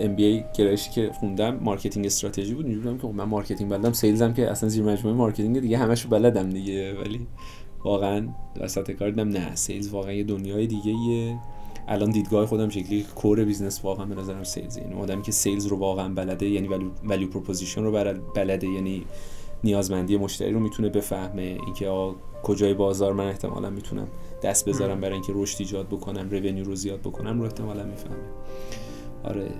[0.00, 2.66] MBA گرایشی که خوندم marketing strategy بود.
[2.66, 6.08] اینجوری که خب من marketing بلدم sales م که اصلا زیر مجموعه marketing دیگه همشو
[6.08, 6.94] بلدم دیگه.
[7.00, 7.26] ولی
[7.84, 8.28] واقعا
[8.60, 11.38] وسط کار دیدم نه sales واقعا یه دنیای دیگه یه
[11.88, 15.76] الان دیدگاه خودم شکلی core business واقعا به نظرم sales یعنی آدمی که sales رو
[15.76, 16.68] واقعا بلده یعنی
[17.04, 19.04] value proposition رو بلده یعنی
[19.64, 21.42] نیازمندی مشتری رو می‌تونه بفهمه.
[21.42, 21.90] اینکه
[22.42, 24.08] کجای بازار من احتمالا می‌تونم
[24.42, 28.16] دست بذارم برای اینکه رشد ایجاد بکنم revenue رو زیاد بکنم رو احتمالا می‌فهمه.
[29.24, 29.50] آره.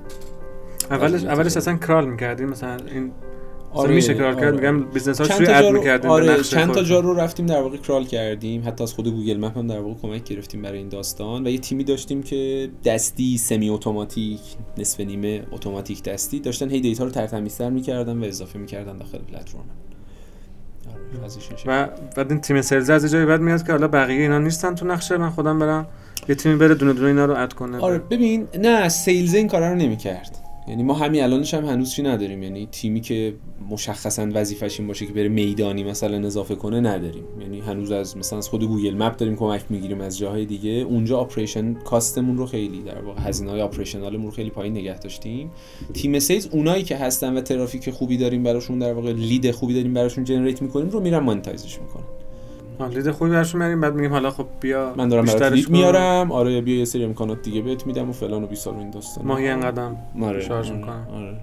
[0.91, 1.57] اولش اولش.
[1.57, 3.13] اصلا crawl می‌کردیم مثلا این
[3.75, 4.71] آره، میشه crawl کرد؟ آره.
[4.71, 7.77] میگم business ها روی تا add می‌کردیم آره چند تا جا رو رفتیم در واقع
[7.77, 8.63] crawl کردیم.
[8.67, 11.47] حتی از خود Google Map هم در واقع کمک گرفتیم برای این داستان.
[11.47, 14.41] و یه تیمی داشتیم که دستی semi-automatic
[14.79, 16.41] نصف نیمه اتوماتیک دستی.
[16.41, 19.61] داشتن هی data رو ترتمیزتر می‌کردن و اضافه می‌کردن داخل پلتفرم.
[20.91, 21.25] آره،.
[21.67, 24.75] و بعد این تیم sales از یه جایی بعد میاد که حالا بقیه اینا نیستن
[24.75, 25.17] تو نقشه.
[25.17, 25.87] من خودم برم
[26.29, 27.79] یه تیمی بره دونه دونه اینا رو add کنه.
[27.79, 30.39] آره ببین نه sales این کارا رو نمی‌کرد.
[30.69, 32.43] یعنی ما همین الانش هم هنوز چی نداریم.
[32.43, 33.35] یعنی تیمی که
[33.71, 37.25] مشخصا وظیفش این باشه که بره میدانی مثلا اضافه کنه نداریم.
[37.41, 40.71] یعنی هنوز از مثلا از خود Google Map داریم کمک می‌گیریم از جاهای دیگه.
[40.71, 44.73] اونجا operation cost مون رو خیلی در واقع هزینه های operational مون رو خیلی پایین
[44.73, 45.51] نگه داشتیم.
[45.95, 49.95] تیم sales اونایی که هستن و ترافیک خوبی داریم براشون در واقع lead خوبی داریم
[49.95, 52.05] براشون generate می‌کنیم رو میرن monetize ش می‌کنن.
[52.81, 53.81] lead خوبی برشون میاریم.
[53.81, 55.71] بعد میگیم حالا خب بیا من دارم برات.
[55.71, 56.33] میارم.
[56.33, 59.49] آره بیا یه سری امکانات دیگه بهت میدم و فلان و بیسار این داستان ماهی
[59.49, 60.41] انقدم آره.
[60.41, 61.07] شارژ آره، می‌کنم.
[61.15, 61.37] آره.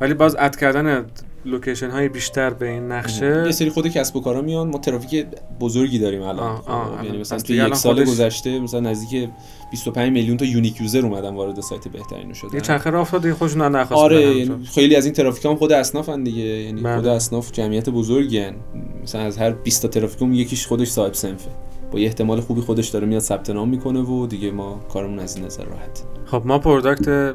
[0.00, 1.04] ولی باز add کردن
[1.46, 3.42] location های بیشتر به این نقشه.
[3.46, 4.68] یه سری خود کسب و کارا میان.
[4.68, 5.26] ما ترافیک
[5.60, 6.38] بزرگی داریم الان.
[6.46, 9.28] آه، آه، یعنی مثلا پس تو دیگه یک سال خودش- گذشته مثلا نزدیک
[9.70, 12.54] 25 میلیون تا unique user اومدن وارد سایت بهترینو شدن.
[12.54, 14.64] یه چرخه راه افتاد دیگه خودشون رو درخواست آره یعنی.
[14.64, 16.42] خیلی از این ترافیک هم خود اصنافن دیگه.
[16.42, 16.96] یعنی بله.
[16.96, 18.54] خود اصناف جمعیت بزرگی هن.
[19.02, 21.50] مثلا از هر 20 تا ترافیکم یکیش خودش صاحب صنفه.
[21.92, 25.36] با یه احتمال خوبی خودش داره میاد ثبت نام می‌کنه و دیگه ما کارمون از
[25.36, 27.34] این نظر راحت خب ما product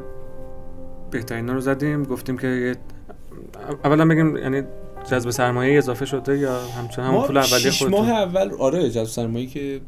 [1.12, 2.04] بهترینو رو زدیم.
[2.04, 2.76] گفتیم که یه-
[3.86, 4.64] اولا بگیم یعنی
[5.12, 9.04] جذب سرمایه اضافه شده یا همچنان همون پول اولیه شیش ماه خودتون اول آره جذب
[9.04, 9.82] سرمایه که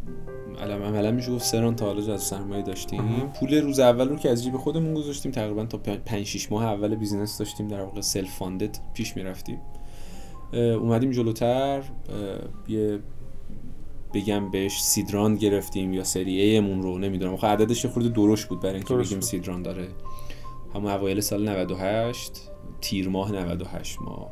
[0.62, 3.32] علم عملا میشه گفت سه round تا حالا جذب سرمایه داشتیم.
[3.40, 6.96] پول روز اول رو که از جیب خودمون گذاشتیم تقریبا تا 5 6 ماه اول
[6.96, 9.62] business داشتیم در واقع self-funded پیش می‌رفتیم.
[10.54, 11.84] اومدیم جلوتر
[12.68, 13.00] یه
[14.14, 17.34] بگم بهش seed round گرفتیم یا سری A مون رو نمی‌دونم.
[17.34, 19.22] آخه عددش خورده درشت بود برای اینکه بگیم.
[19.22, 19.88] seed round داره
[20.76, 22.50] همون اوایل سال 98
[22.82, 24.30] تیر ماه 98 ما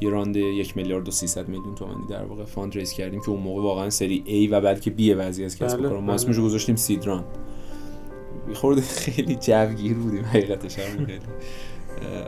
[0.00, 3.40] یه round یک میلیارد و 300 میلیون تومانی در واقع fund raise کردیم که اون
[3.40, 6.14] موقع واقعا سری A و بلکه B وضعی از کسب و بله، کار ما بله.
[6.14, 7.24] اسمش رو گذاشتیم seed round
[8.48, 11.20] یه خورده خیلی جوگیر بودیم حقیقتش هم خیلی.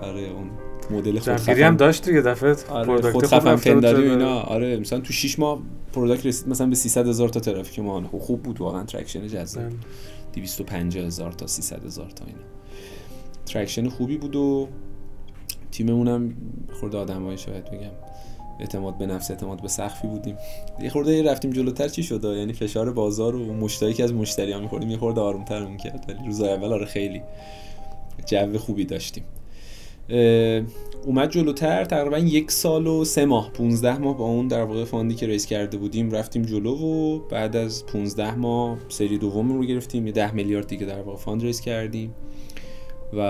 [0.02, 0.50] آره اون
[0.90, 4.11] مدل خود جوگیری هم خفن داشت دیگه دفعه آره خود خفن پنداری و.
[4.11, 4.40] اینا.
[4.40, 8.09] آره مثلا تو 6 ماه product رسید مثلا به 300 هزار تا ترافیک ما.
[8.09, 9.64] خب خوب بود واقعا traction جذاب.
[9.64, 9.74] بله.
[10.35, 12.38] 250 هزار تا 300 هزار تا اینا.
[13.46, 14.68] traction خوبی بود و
[15.74, 16.34] تیممون هم
[16.80, 17.90] خورده آدمایی شاید بگم.
[18.60, 20.37] اعتماد به نفس اعتماد به سقفی بودیم.
[20.82, 24.60] یه خورده رفتیم جلوتر چی شد؟ یعنی فشار بازار و مشتری که از مشتری ها
[24.60, 26.04] میخوردیم یه خورده آرومترمون کرد.
[26.08, 27.22] ولی روز اول آره خیلی
[28.26, 29.24] جو خوبی داشتیم.
[31.06, 35.09] اومد جلوتر تقریبا یک سال و سه ماه 15 ماه با اون در واقع fund
[35.09, 39.64] ی که raise کرده بودیم رفتیم جلو و بعد از 15 ماه سری دوم رو
[39.64, 40.06] گرفتیم.
[40.06, 42.14] یه 10 میلیارد دیگه در واقع fund raise کردیم.
[43.16, 43.20] و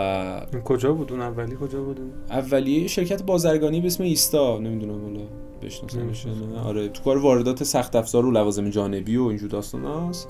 [0.52, 4.58] این کجا بود اون اولی؟ کجا بود این؟ اولیه شرکت بازرگانی به اسم ایستا.
[4.58, 5.20] نمی‌دونم حالا
[5.62, 6.26] بشناسمش.
[6.26, 6.60] نه.
[6.66, 10.28] آره تو کار واردات سخت افزار و لوازم جانبی و اینجور داستاناست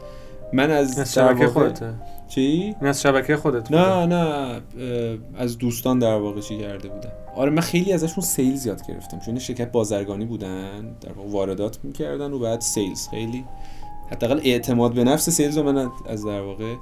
[0.53, 1.95] من از از شبکه خودته.
[2.29, 4.07] چی؟ این از شبکه خودت بوده؟ نه.
[4.07, 4.61] نه
[5.37, 7.11] از دوستان در واقع چی کرده بودن.
[7.37, 9.19] آره من خیلی ازشون سیلز یاد گرفتم.
[9.19, 13.09] چون شرکت بازرگانی بودن در واقع واردات می‌کردن و بعد سیلز.
[13.09, 13.45] خیلی
[14.11, 16.75] حداقل اعتماد به نفس سیلز رو من از در واقع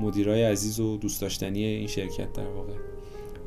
[0.00, 2.72] مدیرای عزیز و دوست داشتنی این شرکت در واقع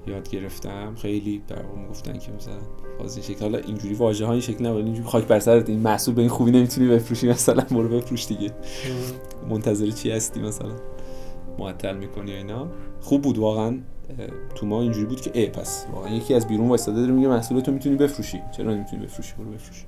[0.07, 0.95] یاد گرفتم.
[0.95, 2.57] خیلی در واقع می‌گفتن که مثلا
[2.99, 3.39] باز این شکل.
[3.39, 4.85] حالا اینجوری واژه ها این شکل نبود.
[4.85, 8.51] اینجوری خاک بر سرت این محصول به این خوبی نمی‌تونی بفروشی مثلا برو بفروش دیگه.
[9.49, 10.71] منتظر چی هستی مثلا؟
[11.59, 12.67] معطل می‌کنی یا اینا؟
[13.01, 13.77] خوب بود واقعا.
[14.55, 17.71] تو ما اینجوری بود که ای پس واقعا یکی از بیرون وایساده داره میگه محصولتو
[17.71, 18.41] می‌تونی بفروشی.
[18.57, 19.85] چرا نمی‌تونی بفروشی؟ برو بفروش.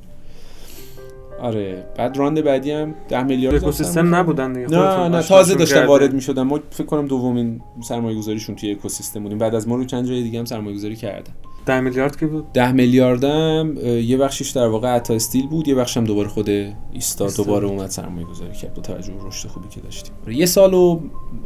[1.42, 5.86] آره بعد راند بعدی هم 10 میلیارد اکوسیستم نبودن دیگه نه نه تازه داشتن.
[5.86, 9.86] وارد می‌شدن ما فکر کنم دومین سرمایه گذاریشون توی اکوسیستم بودیم بعد از ما رو
[9.86, 11.34] چند جای دیگه هم سرمایه گذاری کردن.
[11.66, 16.04] 10 میلیارد کی بود؟ 10 میلیاردم یه بخشش در واقع عطا استیل بود یه بخشم
[16.04, 16.50] دوباره خود
[16.94, 17.28] ایستا.
[17.28, 20.14] دوباره اومد سرمایه گذاری کرد با توجه به رشد خوبی که داشتیم.
[20.28, 21.00] یه سال و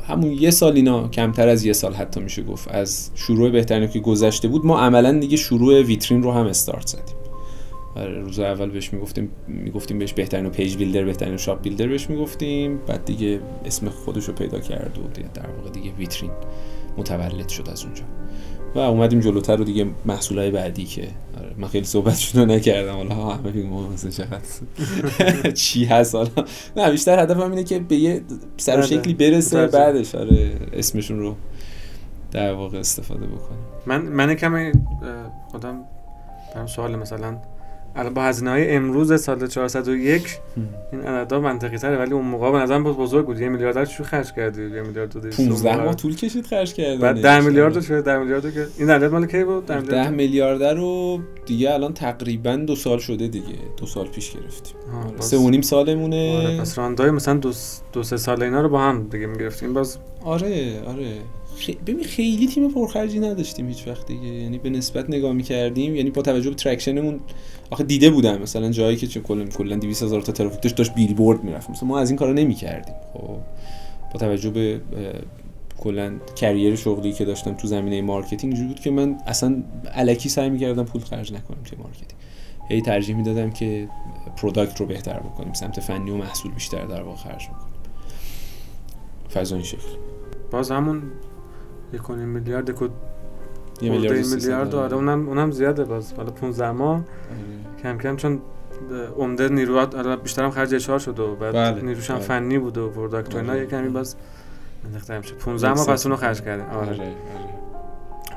[0.09, 2.67] همون یه سال اینا کمتر از یه سال حتی میشه گفت.
[2.71, 7.03] از شروع بهترینو که گذشته بود ما عملا دیگه شروع ویترین رو هم استارت زدیم.
[7.03, 7.22] آره
[7.95, 12.77] روز اول بهش می‌گفتیم می‌گفتیم بهش بهترینو page builder بهترینو shop builder بهش می‌گفتیم.
[12.87, 16.31] بعد دیگه اسم خودش رو پیدا کرد و دیگه در واقع دیگه ویترین
[16.97, 18.03] متولد شد از اونجا.
[18.75, 22.95] و اومدیم جلوتر و دیگه محصولای بعدی که آره من خیلی صحبتشون رو نکردم.
[22.95, 26.29] حالا همه ما مثلا چقدر چی هست حالا؟
[26.77, 28.21] نه بیشتر هدفم اینه که به یه
[28.57, 28.85] سر و بله.
[28.85, 29.67] شکلی برسه.
[29.67, 31.35] بعدش آره اسمشون رو
[32.31, 33.59] در واقع استفاده بکنیم.
[33.85, 34.71] من من کمی
[35.51, 35.83] خودم
[36.55, 37.37] برام سوال مثلا
[37.95, 40.39] الان با هزینه های امروز سال 401
[40.91, 43.39] این عددا منطقی تره ولی اون موقع به نظرم باز بزرگ بود.
[43.39, 46.73] یه میلیارد چی خرج کردی یه میلیارد و 200 15 اون ماه طول کشید خرج
[46.73, 49.65] کردن بعد 10 میلیارد رو چه 10 میلیارد رو که این عدد مال کی بود؟
[49.65, 50.13] 10 ده میلیارد.
[50.13, 53.53] میلیارد رو دیگه الان تقریبا دو سال شده دیگه.
[53.77, 54.75] دو سال پیش گرفتیم.
[55.19, 56.37] سه و نیم سالمونه.
[56.47, 59.27] آره پس round ای مثلا دو, س- دو سه سال اینا رو با هم دیگه
[59.27, 59.73] می‌گرفتیم.
[59.73, 61.07] باز آره آره.
[61.87, 64.27] ببین خیلی تیم پرخرجی نداشتیم هیچ وقت دیگه.
[64.27, 67.19] یعنی به نسبت نگاه می‌کردیم یعنی با توجه به traction مون
[67.71, 70.93] آخه دیده بودم مثلا جایی که چه کلا کلا 200 هزار تا ترافیک داشت داشت
[70.93, 71.69] بیلبورد می‌رفت.
[71.69, 72.95] مثلا ما از این کارا نمی‌کردیم.
[73.13, 73.37] خب
[74.13, 74.81] با توجه به
[75.77, 79.63] کلا career شغلی که داشتم تو زمینه marketing اینجوری بود که من اصلا
[79.93, 82.11] الکی سعی می‌کردم پول خرج نکنم توی marketing.
[82.69, 83.89] هی ترجیح می‌دادم که
[84.37, 87.73] product رو بهتر بکنیم سمت فنی و محصول بیشتر در واقع خرج بکنیم.
[89.33, 89.87] فضا این شکل.
[90.51, 91.01] باز همون
[91.93, 92.75] یک میلیارد یک
[93.81, 96.13] یه میلیارد میلیارد داره اونم اونم زیاده باز.
[96.13, 96.95] حالا 15 ماه.
[96.95, 97.03] آره.
[97.83, 98.41] کم کم چون
[99.17, 102.25] عمده نیروات حالا بیشترم خرج HR شد و بعد بله، نیروش هم بله.
[102.25, 103.61] فنی بود و product و اینا آره.
[103.61, 104.15] یه کمی باز
[104.83, 106.65] منطقه میشه 15 ماه پس اونو خرج کردیم.
[106.65, 106.77] آره.
[106.77, 107.13] آره آره.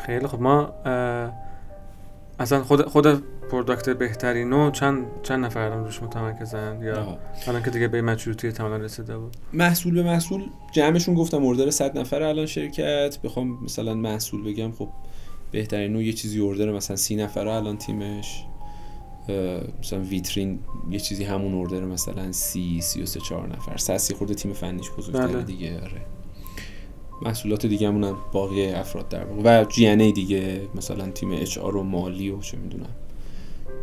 [0.07, 0.73] خیلی خب ما
[2.39, 7.19] اصلا خود خود product بهترینو چند چند نفر روش متمرکزن؟ یا.
[7.47, 9.37] الان که دیگه به maturity تماما رسیده بود.
[9.53, 13.19] محصول به محصول جمعشون گفتم order 100 نفر الان شرکت.
[13.25, 14.89] بخوام مثلا محصول بگم خب
[15.51, 18.45] بهترینو یه چیزی order مثلا 30 نفره الان تیمش.
[19.81, 20.59] مثلا ویترین
[20.91, 23.77] یه چیزی همون order مثلا 30 33 4 نفر.
[23.77, 25.43] SaaS ی خورده تیم فنیش بزرگتره بله.
[25.43, 26.01] دیگه آره.
[27.23, 32.31] محصولات دیگه هم باقی افراد در و جی ای دیگه مثلا تیم HR و مالی
[32.31, 32.91] و چه می‌دونم.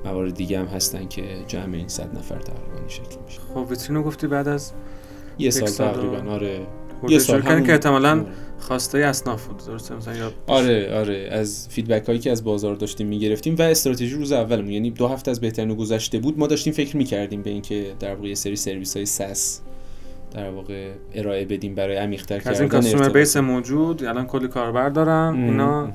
[0.06, 3.40] موارد دیگه هم هستن که جمع این 100 نفر تقریبا این شکل میشه.
[3.54, 4.72] خب ویترینو گفتی بعد از
[5.40, 6.60] یه سال تقریبا آره.
[7.10, 8.26] یه سال همون- که احتمالاً.
[8.60, 11.30] خواسته اصناف بود درسته؟ مثلا یا آره آره.
[11.32, 14.70] از feedback هایی که از بازار داشتیم می‌گرفتیم و استراتژی روز اولمون.
[14.72, 16.40] یعنی دو هفته از بهترینو گذشته بود.
[16.40, 19.62] ما داشتیم فکر می‌کردیم به اینکه در واقع یه سری سرویس های SaaS
[20.34, 23.18] در واقع ارائه بدیم برای عمیق‌تر از این کردن customer ارتباط.
[23.18, 24.04] base موجود.
[24.04, 25.34] الان کلی کاربر دارن.
[25.36, 25.92] اینا.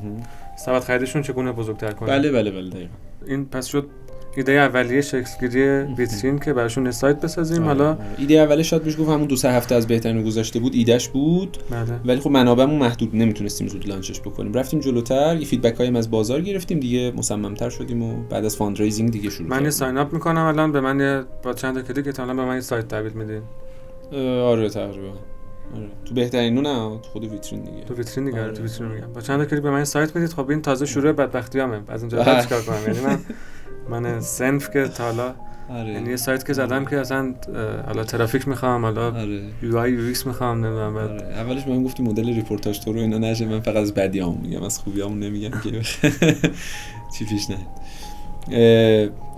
[0.58, 2.88] سبد خریدشون چگونه بزرگتر کنن؟ بله بله بله دقیقا.
[3.28, 3.86] این پس شد
[4.36, 7.62] ایده اولیه شکلگیری ویترین که براشون سایت بسازیم.
[7.62, 7.98] آره، حالا آره.
[8.18, 11.58] ایده اولش شاید میشه گفت همون دو سه هفته از بهترینو گذشته بود ایدهش بود.
[11.70, 12.00] بله.
[12.04, 14.52] ولی خب منابعمون محدود نمی‌تونستیم زود launch ش بکنیم.
[14.52, 19.10] رفتیم جلوتر یه feedback هایی از بازار گرفتیم دیگه مصممتر شدیم و بعد از fundraising
[19.10, 19.70] دیگه شروع من یه.
[19.70, 22.88] sign up می‌کنم الان به من با چند تا کلیک احتمالاً به من یه سایت
[22.88, 23.42] تحویل میدین.
[24.40, 25.12] آره تقریبا.
[25.76, 25.88] آره.
[26.04, 27.84] تو بهترینو نه تو خود ویترین دیگه.
[27.84, 28.52] تو ویترین دیگه آره.
[28.52, 30.32] تو ویترین میگم با چند تا کلیک به من سایت بدید.
[30.32, 32.26] خب این تازه شروع بدبختیامه از اینجا بله.
[32.26, 33.18] بعد چیکار کنم؟ یعنی من
[33.90, 35.34] من صنف که تا حالا
[35.70, 35.88] آره.
[35.92, 37.34] یعنی یه سایت که زدم که اصلا
[37.86, 39.42] حالا ترافیک می‌خوام حالا آره.
[39.62, 41.22] UI UX می‌خوام نمی‌دونم بعد آره.
[41.22, 43.46] اولش بهم گفتی مدل ریپورتاج تو رو اینا نشه.
[43.46, 45.70] من فقط از بدیام میگم از خوبیامون نمیگم که
[47.18, 47.58] چی پیش نه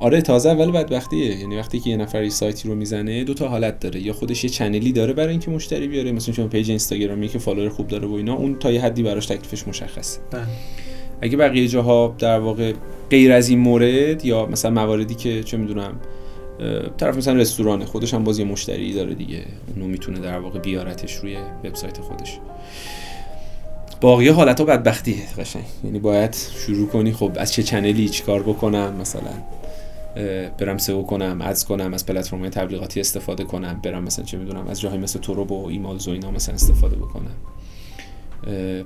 [0.00, 1.40] آره تازه اول بدبختیه.
[1.40, 4.00] یعنی وقتی که یه نفر یه سایتی رو می‌زنه دو تا حالت داره.
[4.00, 6.12] یا خودش یه channel ی داره برای اینکه مشتری بیاره.
[6.12, 9.26] مثلا شما page اینستاگرامی که follower خوب داره و اینا اون تا یه حدی براش
[9.26, 10.20] تکلیفش مشخصه.
[10.30, 10.42] بله.
[11.20, 12.72] اگه بقیه جاها در واقع
[13.10, 16.00] غیر از این مورد یا مثلا مواردی که چه می‌دونم
[16.96, 19.42] طرف مثلا رستورانه خودش هم باز یه مشتری داره دیگه.
[19.74, 22.38] اونو می‌تونه در واقع بیارتش روی وبسایت خودش.
[24.00, 28.42] باقی حالت ها بدبختیه قشنگ یعنی باید شروع کنی خب از چه channel ی چیکار
[28.42, 29.32] بکنم مثلا
[30.58, 34.80] برم SEO کنم ads کنم از پلتفرم تبلیغاتی استفاده کنم برم مثلا چه می‌دونم از
[34.80, 37.30] جاهای مثل ترب و ایمالز و اینا مثلا استفاده بکنم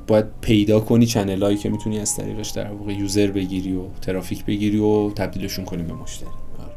[0.07, 4.45] باید پیدا کنی channel هایی که می‌تونی از طریقش در واقع user بگیری و ترافیک
[4.45, 6.73] بگیری و تبدیلشون کنی به مشتری آره.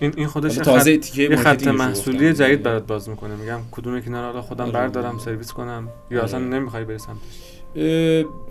[0.00, 2.32] این این خودش تازه خط, تیکه یه خط محصولی.
[2.32, 4.72] جدید برات باز می‌کنه میگم کدوم که حالا خودم آره.
[4.72, 6.48] بردارم سرویس کنم یا اصلا آره.
[6.48, 7.57] نمی‌خوای بری سمتش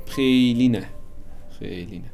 [0.06, 0.84] خیلی نه.
[1.60, 2.12] خیلی نه.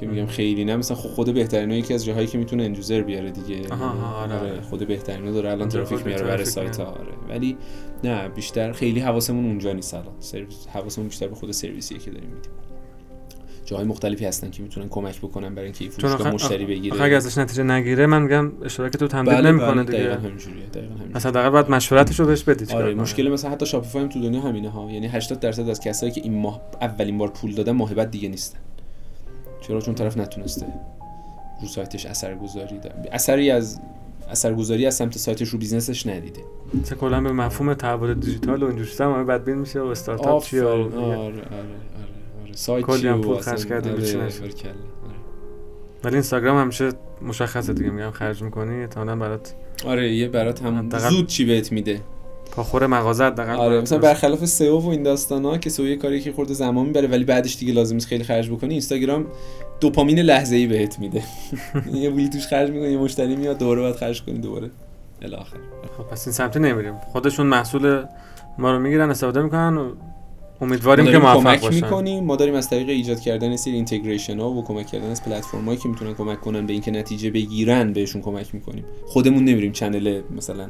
[0.00, 3.30] که میگم خیلی نه مثلا خب خود بهترین یکی از جاهایی که می‌تونه اندوزر بیاره
[3.30, 3.68] دیگه.
[3.70, 4.60] آها، آها، آره، آره.
[4.60, 6.86] خود بهترین داره الان ترافیک میاره برای سایت ها.
[6.86, 7.12] آره.
[7.28, 7.56] ولی
[8.04, 10.14] نه بیشتر خیلی حواسمون اونجا نیست الان.
[10.18, 12.52] سرویس حواسمون بیشتر به خود سرویسیه که داریم میدیم.
[13.64, 17.02] جاهای مختلفی هستن که می‌تونن کمک بکنن برای اینکه فروشگاه آخه- مشتری بگیره.
[17.02, 19.98] اگه ازش نتیجه نگیره من میگم اشتراک تو تمدید بله، نمی‌کنه بله، دیگه.
[19.98, 21.16] دقیقاً همینجوریه دقیقاً همینجوریه.
[21.16, 22.94] مثلا دقیقا باید مشورتش رو بهش بدی چیکار آره.
[22.94, 24.90] مشکل مثلا حتی شاپیفای هم تو دنیا همینه ها.
[24.90, 28.28] یعنی 80 درصد از کسایی که این ماه اولین بار پول دادن ماه بعد دیگه
[28.28, 28.58] نیستن.
[29.60, 30.66] چرا؟ چون طرف نتونسته
[31.62, 33.80] رو سایتش اثرگذاری داره اثری از
[34.30, 36.40] اثرگذاری از سمت سایتش رو business ش ندیده.
[36.82, 40.62] مثلا کلا به مفهوم تحول دیجیتال و اینجور چیزا همه بدبین میشه و استارتاپ چیه
[40.64, 41.34] آره آره آره.
[42.54, 44.34] سایت کلی هم پول خرج کردیم، آره،.
[46.04, 49.54] ولی اینستاگرام همیشه مشخصه دیگه میگم خرج می‌کنی احتمالاً برات
[49.86, 52.00] آره یه برات هم حداقل- زود چی بهت میده.
[52.52, 53.98] پاخور مغازه حداقل آره مثلا.
[53.98, 57.56] برخلاف SEO و این داستانا که SEO یه کاری که خورده زمان می‌بره ولی بعدش
[57.58, 59.26] دیگه لازم نیست خیلی خرج بکنی اینستاگرام
[59.80, 61.22] دوپامین لحظه ای بهت میده.
[61.94, 64.70] یه پولی توش خرج می‌کنی یه مشتری میاد دوباره باید خرج کنی دوباره.
[65.22, 65.56] الی آخر.
[65.98, 66.94] خب پس این سمتی نمیریم.
[67.12, 68.04] خودشون محصول
[68.58, 69.92] ما رو می‌گیرن استفاده می‌کنن و
[70.62, 71.74] امیدواریم که موفق کمک باشن.
[71.74, 72.24] می‌کنیم.
[72.24, 75.78] ما داریم از طریق ایجاد کردن سری integration ها و کمک کردن از پلتفرم هایی
[75.78, 78.84] که می‌تونن کمک کنن به اینکه نتیجه بگیرن بهشون کمک می‌کنیم.
[79.06, 80.68] خودمون نمیریم channel مثلا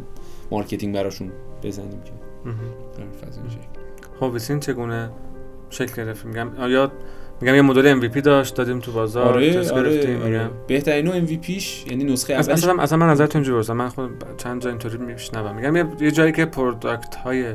[0.51, 2.13] marketing براشون بزنیم که.
[4.21, 5.11] خب ویترین چگونه
[5.71, 6.93] شکل گرفت؟ میگم آیا
[7.41, 10.29] میگم یه مدل MVP داشت دادیم تو بازار آره تست آره, گرفتیم آره.
[10.29, 10.51] میگم.
[10.67, 14.63] بهترینو MVP ش یعنی نسخه اولش اصلا, اصلا من نظرتون اینجوری برسم من خود چند
[14.63, 15.57] جا اینطوری میشنوم.
[15.57, 17.55] میگم یه, یه جایی که product های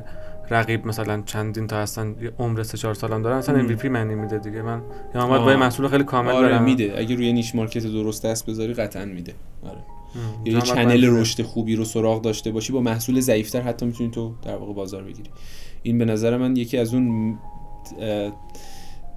[0.50, 3.68] رقیب مثلا چندین تا هستن عمر 3 4 سال هم دارن اصلا م.
[3.78, 4.62] MVP معنی میده دیگه.
[4.62, 4.82] من
[5.16, 5.52] یا اومد با آه.
[5.52, 6.64] یه محصول خیلی کامل آره برم.
[6.64, 6.94] میده.
[6.98, 9.34] اگه روی niche market درست دست بذاری قطعا میده.
[9.64, 9.78] آره.
[10.46, 14.10] یا یه channel باید- رشد خوبی رو سراغ داشته باشی با محصول ضعیفتر حتی می‌تونی
[14.12, 15.30] تو در واقع بازار بگیری.
[15.84, 17.38] این به نظر من یکی از اون
[18.02, 18.32] اه،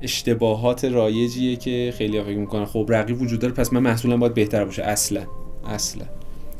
[0.02, 4.64] اشتباهات رایجیه که خیلی فکر می‌کنن خب رقیب وجود داره پس من محصولم باید بهتر
[4.64, 4.82] باشه.
[4.82, 5.22] اصلا.
[5.66, 6.04] اصلا.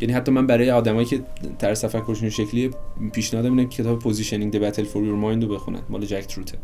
[0.01, 1.21] یعنی حتی من برای آدمایی که
[1.59, 2.71] طرز تفکرشون این شکلیه
[3.13, 5.81] پیشنهاد میدم کتاب Positioning The Battle for Your Mind رو بخونن.
[5.89, 6.59] مال جک تروته.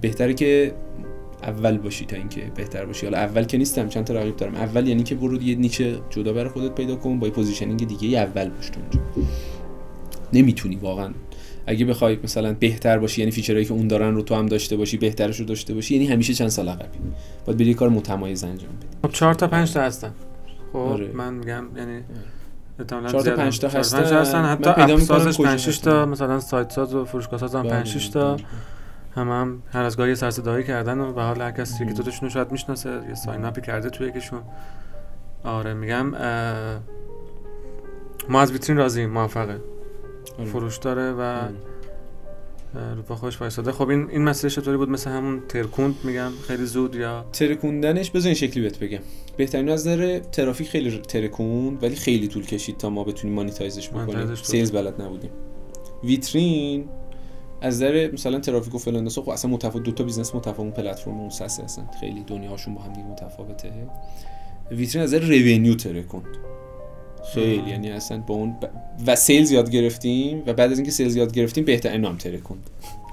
[0.00, 0.74] بهتره که
[1.42, 3.06] اول باشی تا اینکه بهتر باشی.
[3.06, 4.54] حالا اول که نیستم چند تا رقیب دارم.
[4.54, 8.08] اول یعنی که برو یه niche جدا برای خودت پیدا کن با یه positioning دیگه
[8.08, 9.00] ای اول باش تو اونجا.
[10.32, 11.10] نمی‌تونی واقعا.
[11.66, 14.76] اگه بخوای مثلا بهتر باشی یعنی feature هایی که اون دارن رو تو هم داشته
[14.76, 16.98] باشی بهترش رو داشته باشی یعنی همیشه چند سال عقبی.
[17.46, 18.86] باید بری کار متمایز انجام بدی.
[19.02, 20.12] خب 4 تا 5 تا هستن.
[20.72, 21.12] خب آره.
[21.12, 22.34] من میگم یعنی احتمالاً
[22.88, 23.30] چهار تا.
[23.36, 24.02] پنج تا هستن.
[24.02, 25.90] پنج هستن حتی پیدا اپ می‌کنم سازش کجا 5 6 هستن.
[25.90, 28.36] تا مثلا سایت ساز و فروشگاه ساز هم 5 6 تا
[29.16, 31.94] هم هم هر از گاهی سر صدایی کردن و به حال هر کس یکی مهم.
[31.94, 34.42] دو تاشون رو شاید می‌شناسه یه sign up ی کرده توی یکیشون
[35.44, 36.10] آره میگم
[38.28, 39.60] ما از ویترین راضییم موفقه
[40.38, 40.44] آره.
[40.44, 41.54] فروش داره و آره.
[42.96, 46.64] رو پا خودش وایساده خب این این مسئله چطوری بود؟ مثل همون ترکوند میگم خیلی
[46.64, 49.00] زود یا؟ ترکوندنش این شکلی بهت بگم.
[49.36, 53.88] بهترینو از نظر ترافیک خیلی ترکوند ولی خیلی طول کشید تا ما بتونیم monetize ش
[53.88, 54.34] بکنیم.
[54.34, 55.30] sales بلد نبودیم.
[56.04, 56.88] ویترین
[57.60, 61.20] از نظر مثلا ترافیک و فلان خب اصلا متفاوت دو تا business متفاوت اون پلتفرم
[61.20, 63.72] اون SaaS ه اصلا خیلی دنیاهاشون با هم دیگه متفاوته.
[64.70, 66.24] ویترین از نظر revenue ترکوند.
[67.32, 67.70] خیلی.
[67.70, 68.64] یعنی اصلا با اون ب...
[69.06, 72.70] و sales یاد گرفتیم و بعد از اینکه sales یاد گرفتیم بهترینو هم ترکوند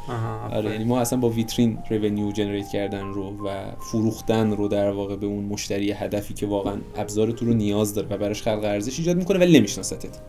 [0.07, 0.71] آها آره.
[0.71, 3.49] یعنی ما اصلا با ویترین revenue generate کردن رو و
[3.91, 8.07] فروختن رو در واقع به اون مشتری هدفی که واقعا ابزار تو رو نیاز داره
[8.07, 10.19] و براش خلق ارزش ایجاد می‌کنه ولی نمیشناستت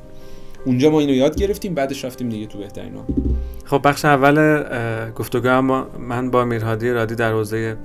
[0.66, 3.04] اونجا ما اینو یاد گرفتیم بعدش رفتیم دیگه تو بهترین ها
[3.64, 4.62] خب بخش اول
[5.10, 7.76] گفتگو ما من با میرهادی رادی در حوزه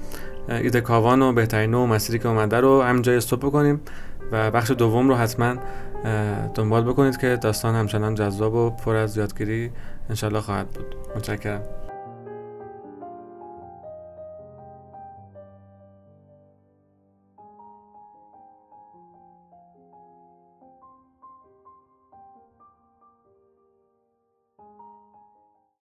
[0.50, 3.82] ایده کاوان و بهترین نوع مسیری که اومده رو همینجا استوب بکنیم
[4.32, 5.56] و بخش دوم رو حتما
[6.56, 9.72] دنبال بکنید که داستان همچنان جذاب و پر از یادگیری
[10.10, 10.96] انشالله خواهد بود.
[11.16, 11.77] متشکرم.